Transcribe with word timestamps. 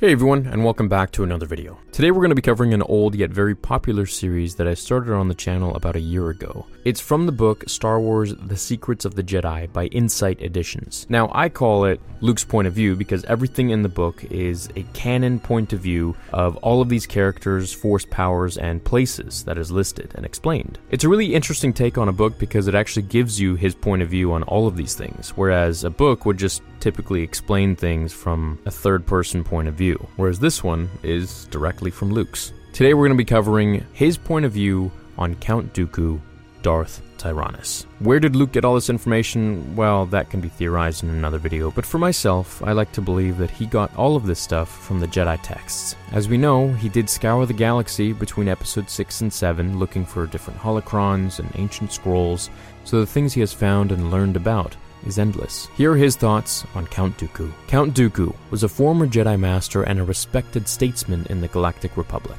Hey 0.00 0.12
everyone, 0.12 0.46
and 0.46 0.64
welcome 0.64 0.88
back 0.88 1.10
to 1.10 1.24
another 1.24 1.44
video. 1.44 1.76
Today 1.90 2.12
we're 2.12 2.20
going 2.20 2.30
to 2.30 2.36
be 2.36 2.40
covering 2.40 2.72
an 2.72 2.82
old 2.82 3.16
yet 3.16 3.30
very 3.30 3.56
popular 3.56 4.06
series 4.06 4.54
that 4.54 4.68
I 4.68 4.74
started 4.74 5.12
on 5.12 5.26
the 5.26 5.34
channel 5.34 5.74
about 5.74 5.96
a 5.96 6.00
year 6.00 6.30
ago. 6.30 6.66
It's 6.84 7.00
from 7.00 7.26
the 7.26 7.32
book 7.32 7.68
Star 7.68 8.00
Wars 8.00 8.32
The 8.32 8.56
Secrets 8.56 9.04
of 9.04 9.16
the 9.16 9.24
Jedi 9.24 9.72
by 9.72 9.86
Insight 9.86 10.40
Editions. 10.40 11.04
Now, 11.08 11.32
I 11.34 11.48
call 11.48 11.84
it 11.84 12.00
Luke's 12.20 12.44
point 12.44 12.68
of 12.68 12.74
view 12.74 12.94
because 12.94 13.24
everything 13.24 13.70
in 13.70 13.82
the 13.82 13.88
book 13.88 14.22
is 14.30 14.68
a 14.76 14.84
canon 14.92 15.40
point 15.40 15.72
of 15.72 15.80
view 15.80 16.14
of 16.32 16.56
all 16.58 16.80
of 16.80 16.88
these 16.88 17.04
characters, 17.04 17.72
force 17.72 18.04
powers, 18.04 18.56
and 18.56 18.84
places 18.84 19.42
that 19.46 19.58
is 19.58 19.72
listed 19.72 20.12
and 20.14 20.24
explained. 20.24 20.78
It's 20.92 21.02
a 21.02 21.08
really 21.08 21.34
interesting 21.34 21.72
take 21.72 21.98
on 21.98 22.08
a 22.08 22.12
book 22.12 22.38
because 22.38 22.68
it 22.68 22.76
actually 22.76 23.02
gives 23.02 23.40
you 23.40 23.56
his 23.56 23.74
point 23.74 24.02
of 24.02 24.10
view 24.10 24.32
on 24.32 24.44
all 24.44 24.68
of 24.68 24.76
these 24.76 24.94
things, 24.94 25.30
whereas 25.30 25.82
a 25.82 25.90
book 25.90 26.24
would 26.24 26.38
just 26.38 26.62
typically 26.80 27.22
explain 27.22 27.76
things 27.76 28.12
from 28.12 28.58
a 28.66 28.70
third 28.70 29.06
person 29.06 29.44
point 29.44 29.68
of 29.68 29.74
view, 29.74 30.06
whereas 30.16 30.38
this 30.38 30.62
one 30.62 30.88
is 31.02 31.46
directly 31.46 31.90
from 31.90 32.12
Luke's. 32.12 32.52
Today 32.72 32.94
we're 32.94 33.06
going 33.06 33.16
to 33.16 33.22
be 33.22 33.24
covering 33.24 33.86
his 33.92 34.16
point 34.16 34.44
of 34.44 34.52
view 34.52 34.90
on 35.16 35.34
Count 35.36 35.72
Dooku, 35.74 36.20
Darth 36.62 37.02
Tyrannus. 37.18 37.84
Where 37.98 38.20
did 38.20 38.36
Luke 38.36 38.52
get 38.52 38.64
all 38.64 38.74
this 38.74 38.90
information? 38.90 39.74
Well, 39.76 40.06
that 40.06 40.30
can 40.30 40.40
be 40.40 40.48
theorized 40.48 41.02
in 41.02 41.10
another 41.10 41.38
video, 41.38 41.70
but 41.70 41.84
for 41.84 41.98
myself, 41.98 42.62
I 42.62 42.72
like 42.72 42.92
to 42.92 43.00
believe 43.00 43.38
that 43.38 43.50
he 43.50 43.66
got 43.66 43.94
all 43.96 44.16
of 44.16 44.26
this 44.26 44.38
stuff 44.38 44.84
from 44.84 45.00
the 45.00 45.08
Jedi 45.08 45.38
texts. 45.42 45.96
As 46.12 46.28
we 46.28 46.38
know, 46.38 46.68
he 46.74 46.88
did 46.88 47.10
scour 47.10 47.44
the 47.46 47.52
galaxy 47.52 48.12
between 48.12 48.48
episode 48.48 48.88
6 48.88 49.20
and 49.20 49.32
7 49.32 49.78
looking 49.78 50.04
for 50.04 50.26
different 50.26 50.60
holocrons 50.60 51.40
and 51.40 51.50
ancient 51.56 51.92
scrolls, 51.92 52.50
so 52.84 53.00
the 53.00 53.06
things 53.06 53.32
he 53.32 53.40
has 53.40 53.52
found 53.52 53.92
and 53.92 54.10
learned 54.10 54.36
about 54.36 54.76
is 55.06 55.18
endless. 55.18 55.68
Here 55.76 55.92
are 55.92 55.96
his 55.96 56.16
thoughts 56.16 56.64
on 56.74 56.86
Count 56.86 57.16
Dooku. 57.18 57.52
Count 57.66 57.94
Dooku 57.94 58.34
was 58.50 58.62
a 58.62 58.68
former 58.68 59.06
Jedi 59.06 59.38
Master 59.38 59.82
and 59.82 59.98
a 59.98 60.04
respected 60.04 60.68
statesman 60.68 61.26
in 61.30 61.40
the 61.40 61.48
Galactic 61.48 61.96
Republic. 61.96 62.38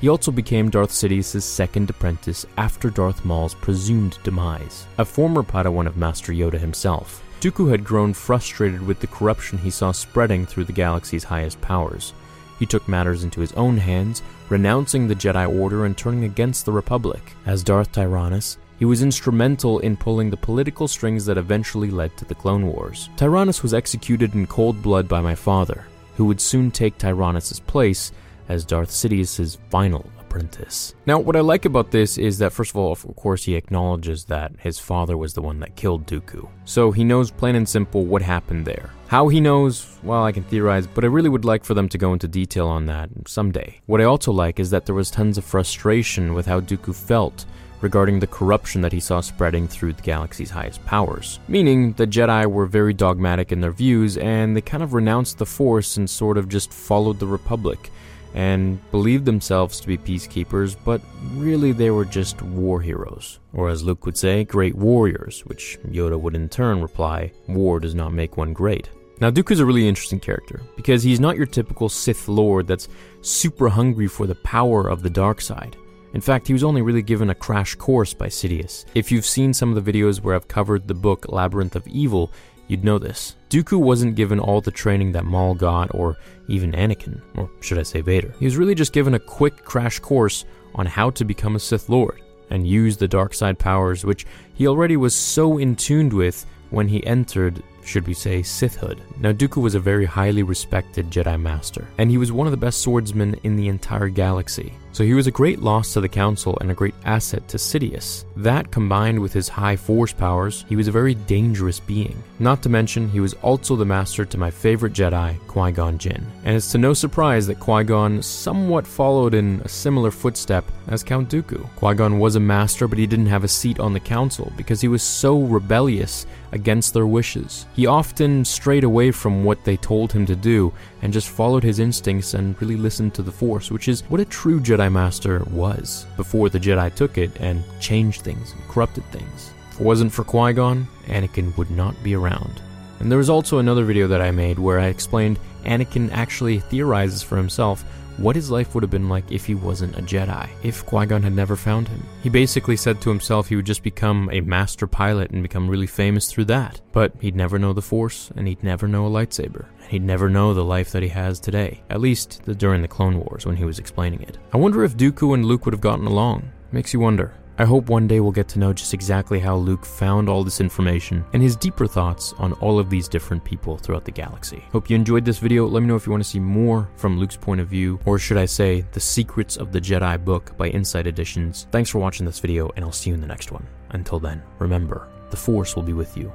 He 0.00 0.08
also 0.08 0.30
became 0.30 0.70
Darth 0.70 0.92
Sidious's 0.92 1.44
second 1.44 1.88
apprentice 1.88 2.44
after 2.58 2.90
Darth 2.90 3.24
Maul's 3.24 3.54
presumed 3.54 4.18
demise. 4.22 4.86
A 4.98 5.04
former 5.04 5.42
Padawan 5.42 5.86
of 5.86 5.96
Master 5.96 6.32
Yoda 6.32 6.58
himself, 6.58 7.22
Dooku 7.40 7.70
had 7.70 7.84
grown 7.84 8.12
frustrated 8.12 8.86
with 8.86 9.00
the 9.00 9.06
corruption 9.06 9.58
he 9.58 9.70
saw 9.70 9.92
spreading 9.92 10.46
through 10.46 10.64
the 10.64 10.72
galaxy's 10.72 11.24
highest 11.24 11.60
powers. 11.60 12.12
He 12.58 12.66
took 12.66 12.88
matters 12.88 13.24
into 13.24 13.40
his 13.40 13.52
own 13.52 13.76
hands, 13.76 14.22
renouncing 14.48 15.06
the 15.06 15.14
Jedi 15.14 15.46
Order 15.46 15.84
and 15.84 15.96
turning 15.96 16.24
against 16.24 16.64
the 16.64 16.72
Republic. 16.72 17.34
As 17.44 17.62
Darth 17.62 17.92
Tyrannus, 17.92 18.56
he 18.78 18.84
was 18.84 19.02
instrumental 19.02 19.78
in 19.80 19.96
pulling 19.96 20.30
the 20.30 20.36
political 20.36 20.88
strings 20.88 21.24
that 21.26 21.38
eventually 21.38 21.90
led 21.90 22.16
to 22.16 22.24
the 22.24 22.34
Clone 22.34 22.66
Wars. 22.66 23.08
Tyrannus 23.16 23.62
was 23.62 23.74
executed 23.74 24.34
in 24.34 24.46
cold 24.46 24.82
blood 24.82 25.08
by 25.08 25.20
my 25.20 25.34
father, 25.34 25.86
who 26.16 26.24
would 26.26 26.40
soon 26.40 26.70
take 26.70 26.98
Tyrannus' 26.98 27.60
place 27.60 28.12
as 28.48 28.64
Darth 28.64 28.90
Sidious's 28.90 29.58
final 29.70 30.08
apprentice. 30.20 30.94
Now, 31.06 31.18
what 31.18 31.36
I 31.36 31.40
like 31.40 31.64
about 31.64 31.90
this 31.90 32.18
is 32.18 32.38
that, 32.38 32.52
first 32.52 32.70
of 32.70 32.76
all, 32.76 32.92
of 32.92 33.04
course, 33.16 33.44
he 33.44 33.54
acknowledges 33.54 34.24
that 34.24 34.52
his 34.58 34.78
father 34.78 35.16
was 35.16 35.34
the 35.34 35.42
one 35.42 35.60
that 35.60 35.76
killed 35.76 36.06
Dooku. 36.06 36.48
So 36.64 36.90
he 36.90 37.04
knows 37.04 37.30
plain 37.30 37.56
and 37.56 37.68
simple 37.68 38.04
what 38.04 38.22
happened 38.22 38.66
there. 38.66 38.90
How 39.08 39.28
he 39.28 39.40
knows, 39.40 39.98
well, 40.02 40.24
I 40.24 40.32
can 40.32 40.42
theorize, 40.44 40.86
but 40.86 41.04
I 41.04 41.08
really 41.08 41.28
would 41.28 41.44
like 41.44 41.64
for 41.64 41.74
them 41.74 41.88
to 41.88 41.98
go 41.98 42.12
into 42.12 42.28
detail 42.28 42.66
on 42.66 42.86
that 42.86 43.08
someday. 43.26 43.80
What 43.86 44.00
I 44.00 44.04
also 44.04 44.32
like 44.32 44.60
is 44.60 44.70
that 44.70 44.84
there 44.84 44.94
was 44.94 45.10
tons 45.10 45.38
of 45.38 45.44
frustration 45.44 46.34
with 46.34 46.46
how 46.46 46.60
Dooku 46.60 46.94
felt 46.94 47.46
regarding 47.86 48.18
the 48.18 48.26
corruption 48.26 48.80
that 48.80 48.92
he 48.92 48.98
saw 48.98 49.20
spreading 49.20 49.68
through 49.68 49.92
the 49.92 50.02
galaxy's 50.02 50.50
highest 50.50 50.84
powers. 50.84 51.38
Meaning, 51.46 51.92
the 51.92 52.06
Jedi 52.06 52.44
were 52.46 52.66
very 52.66 52.92
dogmatic 52.92 53.52
in 53.52 53.60
their 53.60 53.70
views, 53.70 54.16
and 54.16 54.56
they 54.56 54.60
kind 54.60 54.82
of 54.82 54.92
renounced 54.92 55.38
the 55.38 55.46
Force 55.46 55.96
and 55.96 56.10
sort 56.10 56.36
of 56.36 56.48
just 56.48 56.72
followed 56.72 57.20
the 57.20 57.28
Republic, 57.28 57.90
and 58.34 58.78
believed 58.90 59.24
themselves 59.24 59.78
to 59.78 59.86
be 59.86 59.96
peacekeepers, 59.96 60.76
but 60.84 61.00
really 61.34 61.70
they 61.70 61.92
were 61.92 62.04
just 62.04 62.42
war 62.42 62.80
heroes. 62.80 63.38
Or 63.52 63.68
as 63.68 63.84
Luke 63.84 64.04
would 64.04 64.18
say, 64.18 64.42
great 64.42 64.74
warriors, 64.74 65.46
which 65.46 65.78
Yoda 65.88 66.18
would 66.20 66.34
in 66.34 66.48
turn 66.48 66.82
reply, 66.82 67.30
war 67.46 67.78
does 67.78 67.94
not 67.94 68.12
make 68.12 68.36
one 68.36 68.52
great. 68.52 68.90
Now, 69.20 69.30
Dooku's 69.30 69.60
a 69.60 69.64
really 69.64 69.88
interesting 69.88 70.20
character 70.20 70.60
because 70.74 71.04
he's 71.04 71.20
not 71.20 71.36
your 71.36 71.46
typical 71.46 71.88
Sith 71.88 72.26
Lord 72.26 72.66
that's 72.66 72.88
super 73.22 73.68
hungry 73.68 74.08
for 74.08 74.26
the 74.26 74.34
power 74.34 74.88
of 74.88 75.02
the 75.02 75.08
dark 75.08 75.40
side. 75.40 75.76
In 76.16 76.22
fact, 76.22 76.46
he 76.46 76.54
was 76.54 76.64
only 76.64 76.80
really 76.80 77.02
given 77.02 77.28
a 77.28 77.34
crash 77.34 77.74
course 77.74 78.14
by 78.14 78.28
Sidious. 78.28 78.86
If 78.94 79.12
you've 79.12 79.26
seen 79.26 79.52
some 79.52 79.70
of 79.76 79.84
the 79.84 79.92
videos 79.92 80.22
where 80.22 80.34
I've 80.34 80.48
covered 80.48 80.88
the 80.88 80.94
book 80.94 81.26
Labyrinth 81.28 81.76
of 81.76 81.86
Evil, 81.86 82.32
you'd 82.68 82.84
know 82.84 82.98
this. 82.98 83.36
Dooku 83.50 83.78
wasn't 83.78 84.14
given 84.14 84.40
all 84.40 84.62
the 84.62 84.70
training 84.70 85.12
that 85.12 85.26
Maul 85.26 85.54
got, 85.54 85.94
or 85.94 86.16
even 86.48 86.72
Anakin, 86.72 87.20
or 87.36 87.50
should 87.60 87.78
I 87.78 87.82
say 87.82 88.00
Vader. 88.00 88.32
He 88.38 88.46
was 88.46 88.56
really 88.56 88.74
just 88.74 88.94
given 88.94 89.12
a 89.12 89.18
quick 89.18 89.62
crash 89.62 89.98
course 89.98 90.46
on 90.74 90.86
how 90.86 91.10
to 91.10 91.22
become 91.22 91.54
a 91.54 91.60
Sith 91.60 91.90
Lord 91.90 92.22
and 92.48 92.66
use 92.66 92.96
the 92.96 93.06
dark 93.06 93.34
side 93.34 93.58
powers, 93.58 94.06
which 94.06 94.24
he 94.54 94.66
already 94.66 94.96
was 94.96 95.14
so 95.14 95.58
in 95.58 95.76
tuned 95.76 96.14
with 96.14 96.46
when 96.70 96.88
he 96.88 97.06
entered 97.06 97.62
should 97.86 98.06
we 98.06 98.14
say, 98.14 98.40
Sithhood. 98.40 98.98
Now, 99.20 99.32
Dooku 99.32 99.62
was 99.62 99.74
a 99.74 99.80
very 99.80 100.04
highly 100.04 100.42
respected 100.42 101.10
Jedi 101.10 101.40
Master, 101.40 101.86
and 101.98 102.10
he 102.10 102.18
was 102.18 102.32
one 102.32 102.46
of 102.46 102.50
the 102.50 102.56
best 102.56 102.82
swordsmen 102.82 103.38
in 103.42 103.56
the 103.56 103.68
entire 103.68 104.08
galaxy. 104.08 104.72
So 104.96 105.04
he 105.04 105.12
was 105.12 105.26
a 105.26 105.30
great 105.30 105.60
loss 105.60 105.92
to 105.92 106.00
the 106.00 106.08
Council 106.08 106.56
and 106.58 106.70
a 106.70 106.74
great 106.74 106.94
asset 107.04 107.46
to 107.48 107.58
Sidious. 107.58 108.24
That 108.34 108.70
combined 108.70 109.18
with 109.20 109.30
his 109.30 109.46
high 109.46 109.76
force 109.76 110.10
powers, 110.10 110.64
he 110.70 110.74
was 110.74 110.88
a 110.88 110.92
very 110.92 111.14
dangerous 111.14 111.78
being. 111.78 112.16
Not 112.38 112.62
to 112.62 112.70
mention, 112.70 113.10
he 113.10 113.20
was 113.20 113.34
also 113.42 113.76
the 113.76 113.84
master 113.84 114.24
to 114.24 114.38
my 114.38 114.50
favorite 114.50 114.94
Jedi, 114.94 115.36
Qui 115.48 115.72
Gon 115.72 115.98
Jinn. 115.98 116.26
And 116.44 116.56
it's 116.56 116.72
to 116.72 116.78
no 116.78 116.94
surprise 116.94 117.46
that 117.46 117.60
Qui 117.60 117.84
Gon 117.84 118.22
somewhat 118.22 118.86
followed 118.86 119.34
in 119.34 119.60
a 119.66 119.68
similar 119.68 120.10
footstep 120.10 120.64
as 120.88 121.02
Count 121.02 121.28
Dooku. 121.28 121.68
Qui 121.76 121.94
Gon 121.94 122.18
was 122.18 122.36
a 122.36 122.40
master, 122.40 122.88
but 122.88 122.98
he 122.98 123.06
didn't 123.06 123.26
have 123.26 123.44
a 123.44 123.48
seat 123.48 123.78
on 123.78 123.92
the 123.92 124.00
Council 124.00 124.50
because 124.56 124.80
he 124.80 124.88
was 124.88 125.02
so 125.02 125.40
rebellious 125.40 126.24
against 126.52 126.94
their 126.94 127.06
wishes. 127.06 127.66
He 127.76 127.84
often 127.84 128.42
strayed 128.46 128.84
away 128.84 129.10
from 129.10 129.44
what 129.44 129.62
they 129.64 129.76
told 129.76 130.10
him 130.10 130.24
to 130.26 130.34
do 130.34 130.72
and 131.02 131.12
just 131.12 131.28
followed 131.28 131.62
his 131.62 131.78
instincts 131.78 132.32
and 132.32 132.58
really 132.58 132.74
listened 132.74 133.12
to 133.14 133.22
the 133.22 133.30
Force, 133.30 133.70
which 133.70 133.86
is 133.86 134.00
what 134.08 134.18
a 134.18 134.24
true 134.24 134.60
Jedi 134.60 134.90
Master 134.90 135.44
was 135.50 136.06
before 136.16 136.48
the 136.48 136.58
Jedi 136.58 136.94
took 136.94 137.18
it 137.18 137.38
and 137.38 137.62
changed 137.78 138.22
things 138.22 138.52
and 138.52 138.66
corrupted 138.66 139.04
things. 139.12 139.52
If 139.72 139.80
it 139.82 139.84
wasn't 139.84 140.10
for 140.10 140.24
Qui 140.24 140.54
Gon, 140.54 140.88
Anakin 141.04 141.54
would 141.58 141.70
not 141.70 142.02
be 142.02 142.16
around. 142.16 142.62
And 142.98 143.10
there 143.10 143.18
was 143.18 143.28
also 143.28 143.58
another 143.58 143.84
video 143.84 144.08
that 144.08 144.22
I 144.22 144.30
made 144.30 144.58
where 144.58 144.80
I 144.80 144.86
explained 144.86 145.38
Anakin 145.66 146.10
actually 146.12 146.60
theorizes 146.60 147.22
for 147.22 147.36
himself 147.36 147.84
what 148.18 148.36
his 148.36 148.50
life 148.50 148.74
would 148.74 148.82
have 148.82 148.90
been 148.90 149.08
like 149.08 149.30
if 149.30 149.46
he 149.46 149.54
wasn't 149.54 149.96
a 149.98 150.02
Jedi, 150.02 150.48
if 150.62 150.84
Qui 150.86 151.06
Gon 151.06 151.22
had 151.22 151.34
never 151.34 151.56
found 151.56 151.88
him. 151.88 152.02
He 152.22 152.28
basically 152.28 152.76
said 152.76 153.00
to 153.00 153.10
himself 153.10 153.48
he 153.48 153.56
would 153.56 153.66
just 153.66 153.82
become 153.82 154.28
a 154.32 154.40
master 154.40 154.86
pilot 154.86 155.30
and 155.30 155.42
become 155.42 155.68
really 155.68 155.86
famous 155.86 156.30
through 156.30 156.46
that. 156.46 156.80
But 156.92 157.12
he'd 157.20 157.36
never 157.36 157.58
know 157.58 157.72
the 157.72 157.82
Force, 157.82 158.30
and 158.36 158.48
he'd 158.48 158.62
never 158.62 158.88
know 158.88 159.06
a 159.06 159.10
lightsaber, 159.10 159.66
and 159.80 159.90
he'd 159.90 160.02
never 160.02 160.28
know 160.28 160.54
the 160.54 160.64
life 160.64 160.90
that 160.92 161.02
he 161.02 161.08
has 161.10 161.38
today, 161.40 161.82
at 161.90 162.00
least 162.00 162.42
during 162.58 162.82
the 162.82 162.88
Clone 162.88 163.18
Wars 163.18 163.46
when 163.46 163.56
he 163.56 163.64
was 163.64 163.78
explaining 163.78 164.22
it. 164.22 164.38
I 164.52 164.56
wonder 164.56 164.82
if 164.84 164.96
Dooku 164.96 165.34
and 165.34 165.44
Luke 165.44 165.64
would 165.66 165.74
have 165.74 165.80
gotten 165.80 166.06
along. 166.06 166.50
Makes 166.72 166.92
you 166.92 167.00
wonder. 167.00 167.34
I 167.58 167.64
hope 167.64 167.88
one 167.88 168.06
day 168.06 168.20
we'll 168.20 168.32
get 168.32 168.48
to 168.48 168.58
know 168.58 168.74
just 168.74 168.92
exactly 168.92 169.40
how 169.40 169.56
Luke 169.56 169.86
found 169.86 170.28
all 170.28 170.44
this 170.44 170.60
information 170.60 171.24
and 171.32 171.42
his 171.42 171.56
deeper 171.56 171.86
thoughts 171.86 172.34
on 172.36 172.52
all 172.54 172.78
of 172.78 172.90
these 172.90 173.08
different 173.08 173.42
people 173.44 173.78
throughout 173.78 174.04
the 174.04 174.10
galaxy. 174.10 174.62
Hope 174.72 174.90
you 174.90 174.96
enjoyed 174.96 175.24
this 175.24 175.38
video. 175.38 175.66
Let 175.66 175.80
me 175.80 175.86
know 175.86 175.96
if 175.96 176.04
you 176.04 176.12
want 176.12 176.22
to 176.22 176.28
see 176.28 176.38
more 176.38 176.86
from 176.96 177.18
Luke's 177.18 177.38
point 177.38 177.62
of 177.62 177.68
view, 177.68 177.98
or 178.04 178.18
should 178.18 178.36
I 178.36 178.44
say, 178.44 178.84
The 178.92 179.00
Secrets 179.00 179.56
of 179.56 179.72
the 179.72 179.80
Jedi 179.80 180.22
book 180.22 180.54
by 180.58 180.68
Insight 180.68 181.06
Editions. 181.06 181.66
Thanks 181.72 181.88
for 181.88 181.98
watching 181.98 182.26
this 182.26 182.40
video, 182.40 182.70
and 182.76 182.84
I'll 182.84 182.92
see 182.92 183.08
you 183.08 183.14
in 183.14 183.22
the 183.22 183.26
next 183.26 183.50
one. 183.50 183.66
Until 183.88 184.20
then, 184.20 184.42
remember, 184.58 185.08
the 185.30 185.36
Force 185.38 185.76
will 185.76 185.82
be 185.82 185.94
with 185.94 186.14
you, 186.14 186.30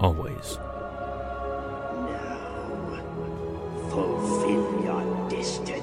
always. 0.00 0.56
Now, 2.08 2.98
fulfill 3.90 4.82
your 4.82 5.28
destiny. 5.28 5.81